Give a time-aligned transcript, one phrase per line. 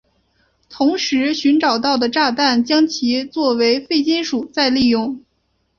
[0.67, 5.23] 同时寻找到的炸弹将其作为废金属再利用。